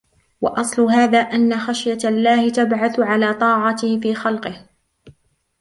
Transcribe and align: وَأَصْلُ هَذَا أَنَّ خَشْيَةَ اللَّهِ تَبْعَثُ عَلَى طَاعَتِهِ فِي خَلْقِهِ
وَأَصْلُ 0.41 0.81
هَذَا 0.81 1.19
أَنَّ 1.19 1.57
خَشْيَةَ 1.59 1.97
اللَّهِ 2.05 2.49
تَبْعَثُ 2.49 2.99
عَلَى 2.99 3.33
طَاعَتِهِ 3.33 3.99
فِي 3.99 4.15
خَلْقِهِ 4.15 4.67